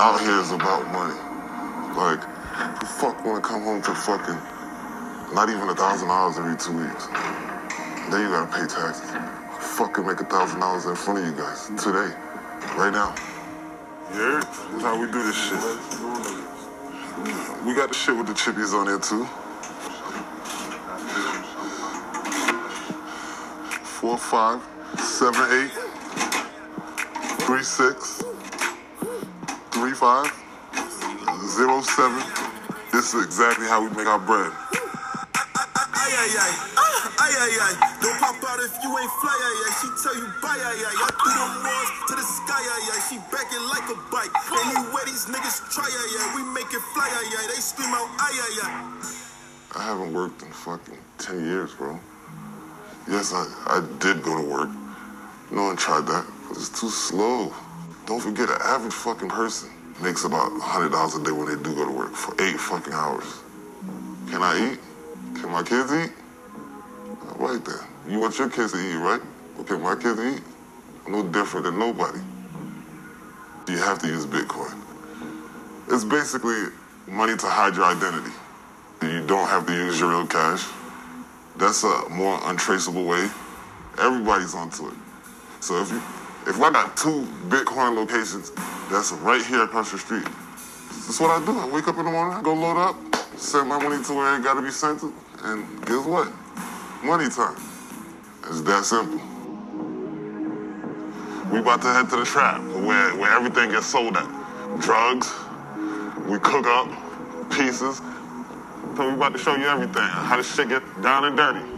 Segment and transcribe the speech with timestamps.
[0.00, 1.18] out here is about money.
[1.96, 2.22] Like,
[2.78, 4.38] who fuck wanna come home to fucking
[5.34, 7.06] not even a thousand dollars every two weeks?
[8.10, 9.10] Then you gotta pay taxes.
[9.76, 12.14] Fucking make a thousand dollars in front of you guys today,
[12.76, 13.14] right now.
[14.12, 14.40] Yeah,
[14.70, 15.62] that's how we do this shit.
[17.66, 19.26] We got the shit with the chippies on there too.
[23.84, 24.62] Four, five,
[25.00, 25.72] seven, eight,
[27.42, 28.22] three, six,
[29.78, 30.26] three, five,
[31.46, 32.22] zero, seven.
[32.90, 34.50] This is exactly how we make our bread.
[35.94, 36.52] Ay, ay, ay.
[36.74, 37.74] Ah, ay, ay, ay.
[38.02, 39.72] Don't pop out if you ain't fly, ay, ay.
[39.78, 40.94] She tell you bye, ay, ay.
[40.98, 43.00] I threw them ones to the sky, ay, ay.
[43.06, 44.34] She back it like a bike.
[44.50, 46.26] Anywhere these niggas try, ay, ay.
[46.34, 47.46] We make it fly, ay, ay.
[47.54, 48.72] They scream out, ay, ay, ay.
[49.78, 52.00] I haven't worked in fucking 10 years, bro.
[53.06, 54.70] Yes, I, I did go to work.
[55.52, 57.54] No one tried that, but it's too slow.
[58.06, 59.68] Don't forget, an average fucking person
[60.00, 63.40] makes about $100 a day when they do go to work for eight fucking hours.
[64.30, 64.78] Can I eat?
[65.40, 66.12] Can my kids eat?
[67.36, 67.80] Right then.
[68.08, 69.20] You want your kids to eat, right?
[69.66, 70.42] Can my kids eat?
[71.08, 72.20] No different than nobody.
[73.68, 74.74] You have to use Bitcoin.
[75.88, 76.66] It's basically
[77.06, 78.32] money to hide your identity.
[79.02, 80.66] You don't have to use your real cash.
[81.56, 83.28] That's a more untraceable way.
[83.98, 84.94] Everybody's onto it.
[85.60, 85.98] So if you,
[86.46, 88.52] if I got two Bitcoin locations
[88.90, 91.58] that's right here across the street, that's what I do.
[91.58, 92.96] I wake up in the morning, I go load up,
[93.36, 95.12] send my money to where it gotta be sent to,
[95.44, 96.32] and guess what?
[97.04, 97.56] Money time.
[98.44, 99.20] It's that simple.
[101.52, 104.28] We about to head to the trap where, where everything gets sold at.
[104.80, 105.32] Drugs,
[106.28, 106.88] we cook up
[107.50, 108.00] pieces.
[108.96, 111.77] So we about to show you everything, how this shit get down and dirty.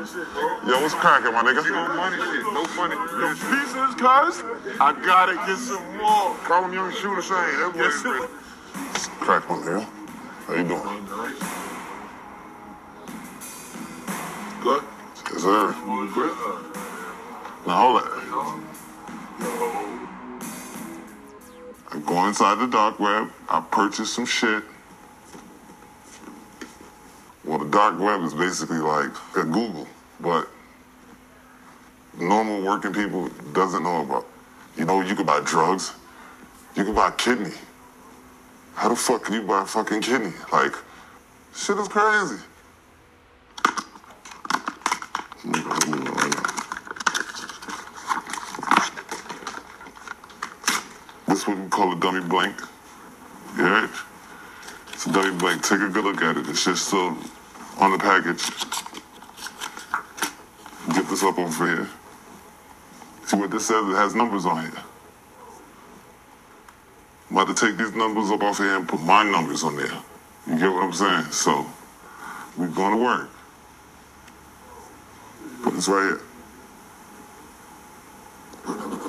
[0.00, 1.62] Yo, what's cracking, my nigga?
[1.68, 2.94] No money shit, no funny.
[2.96, 4.42] The pieces, cuz,
[4.80, 6.34] I gotta get some more.
[6.36, 9.86] Call him young shooter saying, That what Yes, Crack one, nigga.
[10.46, 11.06] How you doing?
[14.62, 14.82] Good.
[15.32, 15.74] Yes, sir.
[16.14, 16.34] Good.
[17.66, 18.08] Now hold it.
[21.92, 23.30] I go inside the dark web.
[23.50, 24.64] I purchase some shit.
[27.70, 29.86] Dark web is basically like a Google,
[30.18, 30.48] but
[32.18, 34.26] normal working people doesn't know about.
[34.76, 35.94] You know, you can buy drugs.
[36.74, 37.52] You can buy a kidney.
[38.74, 40.32] How the fuck can you buy a fucking kidney?
[40.52, 40.72] Like,
[41.54, 42.42] shit is crazy.
[51.28, 52.56] This what we call a dummy blank.
[53.56, 53.88] You?
[54.92, 55.62] It's a dummy blank.
[55.62, 56.48] Take a good look at it.
[56.48, 57.16] It's just still
[57.80, 58.46] on the package.
[60.94, 61.88] Get this up over here.
[63.26, 63.88] See what this says?
[63.88, 64.82] It has numbers on here.
[67.30, 69.92] I'm about to take these numbers up off here and put my numbers on there.
[70.46, 71.24] You get what I'm saying?
[71.32, 71.66] So,
[72.58, 73.30] we're going to work.
[75.62, 76.20] Put this right here.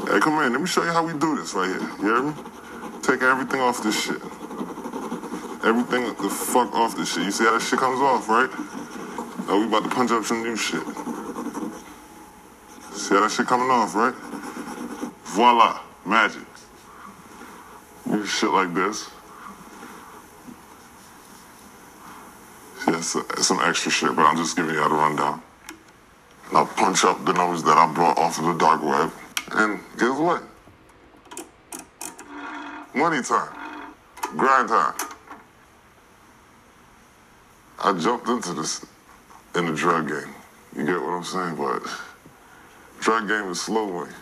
[0.08, 0.52] Hey, come in.
[0.54, 1.90] Let me show you how we do this right here.
[2.00, 2.34] You hear me?
[3.02, 4.22] Take everything off this shit.
[5.64, 7.24] Everything the fuck off this shit.
[7.24, 8.50] You see how that shit comes off, right?
[9.48, 10.84] Now we about to punch up some new shit.
[12.94, 14.16] See how that shit coming off, right?
[15.26, 15.80] Voila.
[16.04, 16.42] Magic.
[18.06, 19.10] New shit like this.
[22.88, 25.44] Yeah, some extra shit, but I'm just giving y'all the rundown.
[26.54, 29.12] I'll punch up the numbers that I brought off of the dark web.
[29.52, 30.44] And guess what?
[32.96, 33.54] Money time.
[34.36, 35.11] Grind time.
[37.84, 38.86] I jumped into this
[39.56, 40.36] in the drug game.
[40.75, 41.56] You get what I'm saying?
[41.56, 41.81] But
[43.00, 44.14] drug game is slow money.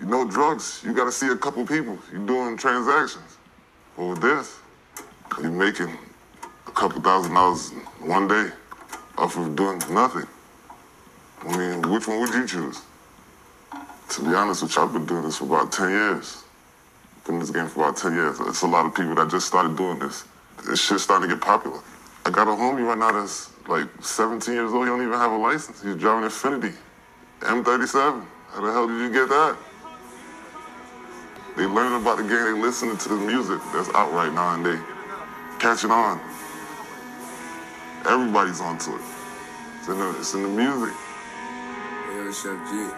[0.00, 1.96] You know drugs, you gotta see a couple people.
[2.10, 3.36] You're doing transactions.
[3.96, 4.58] But with this,
[5.40, 5.96] you're making
[6.66, 8.50] a couple thousand dollars one day
[9.16, 10.26] off of doing nothing.
[11.42, 12.82] I mean, which one would you choose?
[14.10, 16.42] To be honest with you, I've been doing this for about 10 years.
[17.24, 18.40] Been in this game for about 10 years.
[18.40, 20.24] It's a lot of people that just started doing this.
[20.66, 21.80] This shit's starting to get popular.
[22.26, 24.82] I got a homie right now that's like 17 years old.
[24.82, 25.80] He don't even have a license.
[25.80, 26.74] He's driving Infiniti.
[27.38, 28.26] M37.
[28.50, 29.56] How the hell did you get that?
[31.56, 32.50] They learning about the game.
[32.50, 34.74] They listening to the music that's out right now and they
[35.60, 36.18] catching on.
[38.10, 39.02] Everybody's onto it.
[39.78, 40.94] It's in the, it's in the music.
[42.10, 42.74] Yo, Chef G.
[42.74, 42.90] You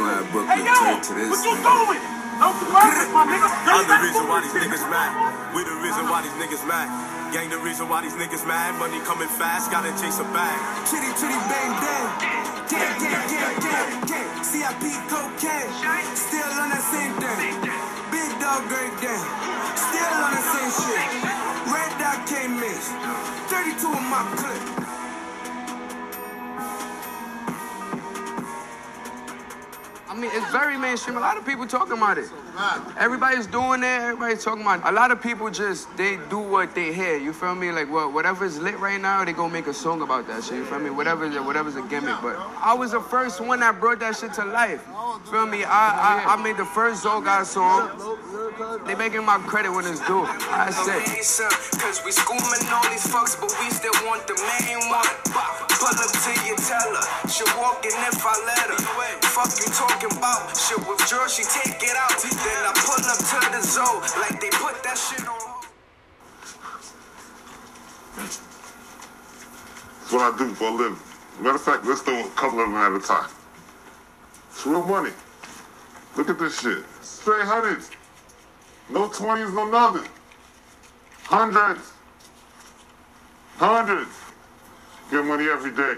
[0.00, 1.28] gonna have Brooklyn Hey, yo, turn to this.
[1.28, 1.68] what you man.
[1.68, 2.00] doing?
[2.40, 3.52] Don't flirt, my nigga.
[3.68, 5.12] I'm the reason why these niggas mad.
[5.52, 7.19] We the reason why these niggas mad.
[7.32, 8.74] Gang the reason why these niggas mad.
[8.80, 10.58] Money coming fast, gotta chase a bag.
[10.90, 12.08] Chitty, chitty, bang, bang.
[12.66, 14.30] Gang, gang, gang, gang, gang.
[14.42, 15.70] CIP cocaine,
[16.18, 17.54] still on that same thing.
[18.10, 19.22] Big dog great down,
[19.78, 21.06] still on the same shit.
[21.70, 22.90] Red dot can't miss,
[23.46, 24.79] 32 in my clip.
[30.20, 31.16] Mean, it's very mainstream.
[31.16, 32.28] A lot of people talking about it.
[32.98, 34.00] Everybody's doing it.
[34.02, 34.84] Everybody's talking about it.
[34.86, 37.16] A lot of people just they do what they hear.
[37.16, 37.72] You feel me?
[37.72, 40.56] Like what whatever's lit right now, they gonna make a song about that shit.
[40.56, 40.90] You feel me?
[40.90, 42.16] Whatever whatever's a gimmick.
[42.22, 44.84] But I was the first one that brought that shit to life.
[45.30, 45.64] Feel me?
[45.64, 47.90] I I, I made the first Zoga song.
[48.86, 50.24] They making my credit when it's due.
[50.26, 51.48] I said.
[51.80, 52.12] Cause we
[52.70, 55.59] all these fucks, but we still want the main one.
[55.80, 57.00] Pull up to your teller.
[57.32, 58.80] She walking if I let her.
[59.32, 60.54] Fuck you talking about?
[60.54, 62.20] She withdraw, she take it out.
[62.20, 65.64] Then I pull up to the zone like they put that shit on.
[68.16, 70.98] That's what I do for a living.
[71.40, 73.30] Matter of fact, let's do a couple of them at a time.
[74.50, 75.12] It's real money.
[76.16, 76.84] Look at this shit.
[77.00, 77.90] Straight hundreds.
[78.90, 80.10] No 20s, no nothing.
[81.22, 81.92] Hundreds.
[83.56, 84.10] Hundreds.
[85.10, 85.94] Get money every day.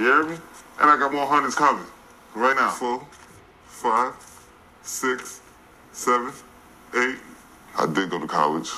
[0.00, 0.34] You hear me?
[0.80, 1.86] And I got more hundreds coming.
[2.34, 2.70] Right now.
[2.70, 3.06] Four,
[3.66, 4.14] five,
[4.82, 5.40] six,
[5.92, 6.32] seven,
[6.96, 7.18] eight.
[7.78, 8.68] I did go to college,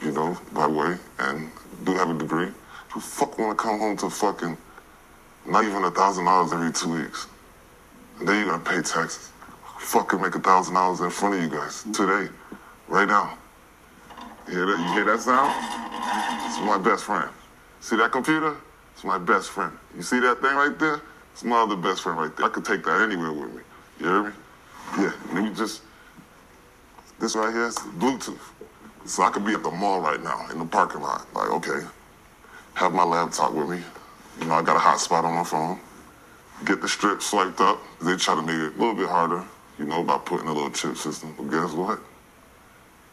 [0.00, 1.50] you know, by way, and
[1.84, 2.48] do have a degree.
[2.92, 4.56] Who fuck wanna come home to fucking
[5.46, 7.26] not even a thousand dollars every two weeks?
[8.18, 9.30] And then you gotta pay taxes.
[9.78, 12.32] Fucking make a thousand dollars in front of you guys today,
[12.88, 13.36] right now.
[14.48, 14.78] You hear that?
[14.78, 15.52] You hear that sound?
[16.46, 17.28] It's my best friend.
[17.80, 18.56] See that computer?
[19.02, 19.76] It's my best friend.
[19.96, 21.00] You see that thing right there?
[21.32, 22.46] It's my other best friend right there.
[22.46, 23.62] I could take that anywhere with me.
[23.98, 24.32] You hear me?
[24.96, 25.12] Yeah.
[25.32, 25.82] Let me just.
[27.18, 28.38] This right here is Bluetooth.
[29.04, 31.26] So I could be at the mall right now in the parking lot.
[31.34, 31.84] Like, okay,
[32.74, 33.80] have my laptop with me.
[34.38, 35.80] You know, I got a hotspot on my phone.
[36.64, 37.80] Get the strip swiped up.
[38.02, 39.44] They try to make it a little bit harder,
[39.80, 41.34] you know, by putting a little chip system.
[41.36, 41.98] But guess what?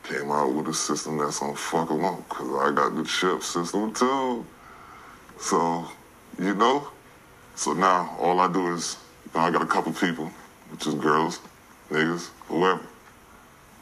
[0.04, 3.92] Came out with a system that's on fuck up, because I got the chip system
[3.92, 4.46] too.
[5.40, 5.88] So,
[6.38, 6.90] you know,
[7.56, 8.98] so now all I do is,
[9.34, 10.32] know, I got a couple people,
[10.72, 11.40] which is girls,
[11.90, 12.82] niggas, whoever.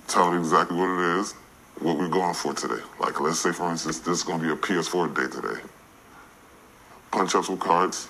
[0.08, 1.34] Tell exactly what it is,
[1.80, 2.82] what we're going for today.
[3.00, 5.62] Like, let's say, for instance, this is going to be a PS4 day today.
[7.12, 8.08] Punch up some cards,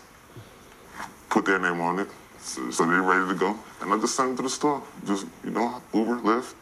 [1.29, 2.07] put their name on it,
[2.39, 4.83] so, so they're ready to go, and I just send them to the store.
[5.05, 6.53] Just, you know, Uber, Lyft,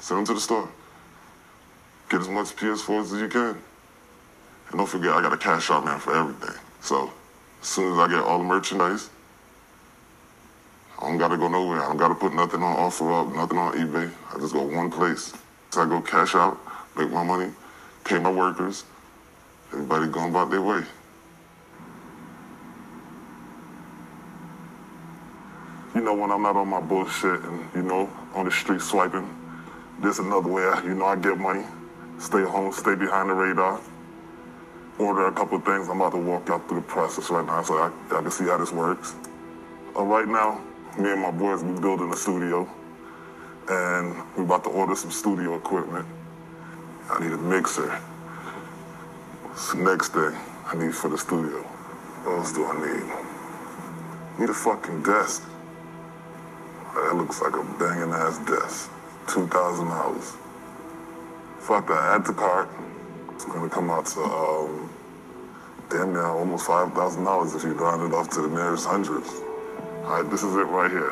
[0.00, 0.68] send them to the store.
[2.08, 3.60] Get as much PS4s as you can.
[4.68, 6.56] And don't forget, I got a cash out man for everything.
[6.80, 7.12] So
[7.62, 9.10] as soon as I get all the merchandise,
[10.98, 11.82] I don't gotta go nowhere.
[11.82, 14.10] I don't gotta put nothing on OfferUp, nothing on eBay.
[14.34, 15.32] I just go one place.
[15.70, 16.58] So I go cash out,
[16.96, 17.52] make my money,
[18.04, 18.84] pay my workers.
[19.72, 20.82] Everybody going about their way.
[25.94, 29.28] You know, when I'm not on my bullshit and, you know, on the street swiping,
[30.00, 31.64] there's another way, I, you know, I get money,
[32.18, 33.80] stay home, stay behind the radar
[34.98, 35.88] order a couple things.
[35.88, 38.44] I'm about to walk out through the process right now so I, I can see
[38.44, 39.14] how this works.
[39.96, 40.60] Uh, right now,
[40.98, 42.68] me and my boys, we building a studio
[43.68, 46.06] and we're about to order some studio equipment.
[47.10, 48.00] I need a mixer.
[49.72, 51.62] The next thing I need for the studio.
[51.62, 54.40] What else do I need?
[54.40, 55.42] Need a fucking desk.
[56.94, 58.90] That looks like a banging ass desk.
[59.26, 60.36] $2,000.
[61.60, 62.68] Fuck that, add to cart.
[63.36, 64.88] It's gonna come out to um,
[65.90, 69.28] damn near almost five thousand dollars if you round it off to the nearest hundreds.
[70.04, 71.10] All right, this is it right here.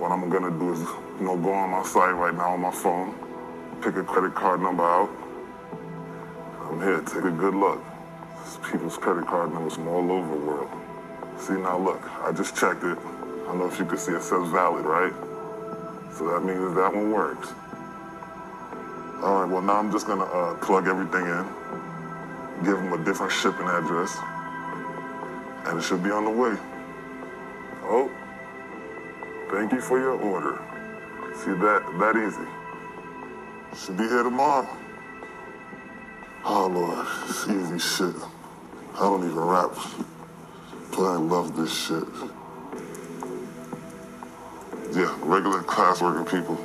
[0.00, 2.72] What I'm gonna do is, you know, go on my site right now on my
[2.72, 3.14] phone,
[3.80, 5.08] pick a credit card number out.
[6.62, 7.00] I'm here.
[7.02, 7.80] Take a good look.
[8.68, 10.70] People's credit card numbers from all over the world.
[11.38, 12.02] See now, look.
[12.24, 12.98] I just checked it.
[12.98, 15.14] I don't know if you can see it says valid, right?
[16.12, 17.54] So that means that one works.
[19.22, 21.44] All right, well, now I'm just gonna uh, plug everything in,
[22.64, 24.16] give them a different shipping address,
[25.66, 26.56] and it should be on the way.
[27.82, 28.10] Oh,
[29.50, 30.58] thank you for your order.
[31.34, 32.48] See that, that easy.
[33.84, 34.66] Should be here tomorrow.
[36.42, 38.22] Oh, Lord, it's easy shit.
[38.94, 39.70] I don't even rap,
[40.92, 42.04] but I love this shit.
[44.96, 46.56] Yeah, regular class working people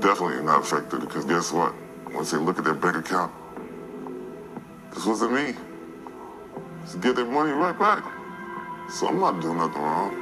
[0.00, 1.74] definitely not affected because guess what?
[2.14, 3.32] Once they look at their bank account,
[4.94, 5.52] this wasn't me.
[6.82, 8.04] Just get their money right back.
[8.88, 10.20] So I'm not doing nothing wrong.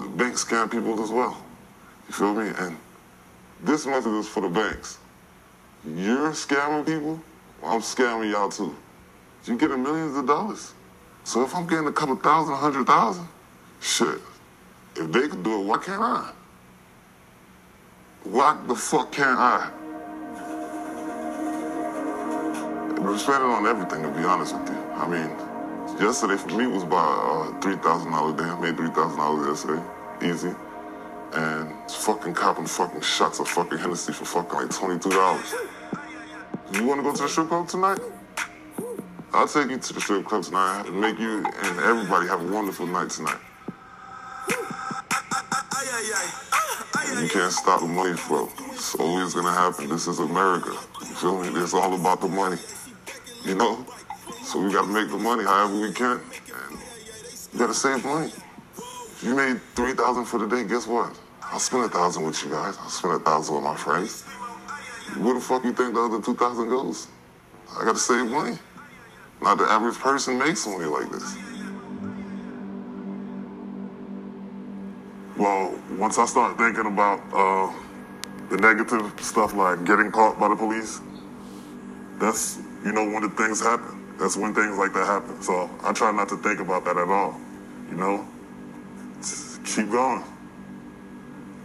[0.00, 1.42] The banks scam people as well.
[2.08, 2.52] You feel me?
[2.58, 2.76] And
[3.62, 4.98] this message is for the banks.
[5.86, 7.20] You're scamming people,
[7.62, 8.74] I'm scamming y'all too.
[9.44, 10.72] You're getting millions of dollars.
[11.24, 13.28] So if I'm getting a couple thousand, a hundred thousand,
[13.80, 14.18] shit.
[14.96, 16.32] If they can do it, why can't I?
[18.24, 19.70] Why the fuck can't I?
[23.00, 24.76] We're spending on everything, to be honest with you.
[24.94, 25.28] I mean,
[26.00, 28.44] yesterday for me was about uh, $3,000 a day.
[28.44, 29.82] I made $3,000 yesterday.
[30.22, 30.54] Easy.
[31.34, 35.73] And fucking copping fucking shots of fucking Hennessy for fucking like $22.
[36.74, 38.00] You want to go to the strip club tonight?
[39.32, 42.52] I'll take you to the strip club tonight and make you and everybody have a
[42.52, 43.38] wonderful night tonight.
[47.22, 48.48] You can't stop the money flow.
[48.72, 49.88] It's always gonna happen.
[49.88, 50.72] This is America.
[51.00, 51.62] You feel me?
[51.62, 52.58] It's all about the money.
[53.44, 53.86] You know?
[54.42, 56.18] So we gotta make the money however we can.
[56.18, 56.78] And
[57.52, 58.32] you gotta save money.
[58.76, 61.16] If you made three thousand for the day, guess what?
[61.40, 62.76] I'll spend a thousand with you guys.
[62.80, 64.24] I'll spend a thousand with my friends.
[65.18, 67.08] Where the fuck you think the other two thousand goes?
[67.70, 68.58] I gotta save money.
[69.42, 71.36] Not the average person makes money like this.
[75.36, 77.72] Well, once I start thinking about uh,
[78.50, 81.00] the negative stuff like getting caught by the police,
[82.18, 84.16] that's, you know, when the things happen.
[84.18, 85.42] That's when things like that happen.
[85.42, 87.38] So I try not to think about that at all,
[87.90, 88.26] you know?
[89.18, 90.22] Just keep going.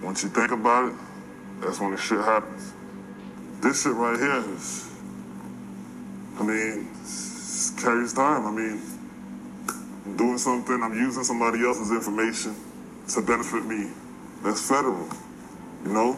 [0.01, 0.96] Once you think about it,
[1.62, 2.74] that's when the shit happens.
[3.62, 4.89] This shit right here is,
[6.39, 6.88] I mean,
[7.78, 8.46] carries time.
[8.46, 8.82] I mean,
[10.06, 12.56] I'm doing something, I'm using somebody else's information
[13.10, 13.92] to benefit me.
[14.44, 15.10] That's federal,
[15.84, 16.18] you know?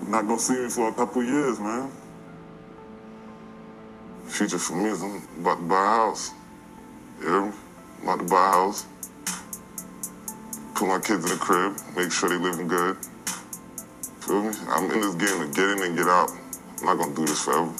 [0.00, 1.92] You're not gonna see me for a couple years, man.
[4.26, 6.32] Future for me is I'm about to buy a house.
[7.22, 7.52] Know?
[8.00, 8.86] I'm about to buy a house.
[10.74, 12.96] Put my kids in the crib, make sure they living good.
[14.18, 14.52] Feel me?
[14.70, 16.32] I'm in this game to get in and get out.
[16.86, 17.72] I'm not gonna do this forever.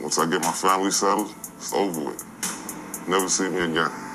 [0.00, 3.06] Once I get my family settled, it's over with.
[3.06, 4.09] Never see me again.